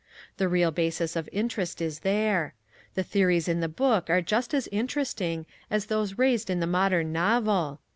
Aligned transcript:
The 0.37 0.47
real 0.49 0.71
basis 0.71 1.15
of 1.15 1.29
interest 1.31 1.79
is 1.79 1.99
there. 1.99 2.55
The 2.95 3.03
theories 3.03 3.47
in 3.47 3.59
the 3.59 3.67
book 3.69 4.09
are 4.09 4.19
just 4.19 4.51
as 4.51 4.67
interesting 4.71 5.45
as 5.69 5.85
those 5.85 6.17
raised 6.17 6.49
in 6.49 6.59
the 6.59 6.65
modern 6.65 7.11
novel. 7.13 7.79